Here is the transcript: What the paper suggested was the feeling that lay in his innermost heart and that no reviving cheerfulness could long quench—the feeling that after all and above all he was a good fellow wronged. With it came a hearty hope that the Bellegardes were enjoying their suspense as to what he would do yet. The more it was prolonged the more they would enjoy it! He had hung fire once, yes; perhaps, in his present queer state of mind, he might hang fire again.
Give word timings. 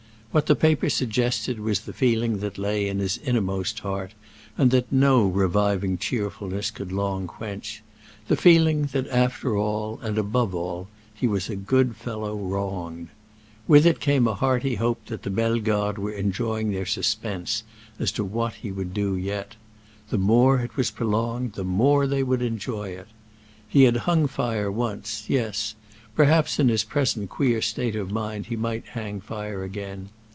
What 0.33 0.45
the 0.45 0.55
paper 0.55 0.89
suggested 0.89 1.59
was 1.59 1.81
the 1.81 1.91
feeling 1.91 2.37
that 2.39 2.57
lay 2.57 2.87
in 2.87 2.99
his 2.99 3.17
innermost 3.17 3.79
heart 3.79 4.13
and 4.57 4.71
that 4.71 4.89
no 4.89 5.25
reviving 5.27 5.97
cheerfulness 5.97 6.71
could 6.71 6.89
long 6.93 7.27
quench—the 7.27 8.37
feeling 8.37 8.83
that 8.93 9.09
after 9.09 9.57
all 9.57 9.99
and 10.01 10.17
above 10.17 10.55
all 10.55 10.87
he 11.13 11.27
was 11.27 11.49
a 11.49 11.57
good 11.57 11.97
fellow 11.97 12.33
wronged. 12.33 13.09
With 13.67 13.85
it 13.85 13.99
came 13.99 14.25
a 14.25 14.33
hearty 14.33 14.75
hope 14.75 15.05
that 15.07 15.23
the 15.23 15.29
Bellegardes 15.29 15.99
were 15.99 16.13
enjoying 16.13 16.71
their 16.71 16.85
suspense 16.85 17.63
as 17.99 18.09
to 18.13 18.23
what 18.23 18.53
he 18.53 18.71
would 18.71 18.93
do 18.93 19.17
yet. 19.17 19.57
The 20.11 20.17
more 20.17 20.61
it 20.61 20.77
was 20.77 20.91
prolonged 20.91 21.55
the 21.55 21.65
more 21.65 22.07
they 22.07 22.23
would 22.23 22.41
enjoy 22.41 22.91
it! 22.91 23.07
He 23.67 23.83
had 23.83 23.97
hung 24.07 24.27
fire 24.27 24.71
once, 24.71 25.25
yes; 25.27 25.75
perhaps, 26.15 26.57
in 26.57 26.69
his 26.69 26.85
present 26.85 27.29
queer 27.29 27.61
state 27.61 27.97
of 27.97 28.11
mind, 28.11 28.45
he 28.45 28.55
might 28.55 28.85
hang 28.95 29.19
fire 29.19 29.61
again. 29.65 30.07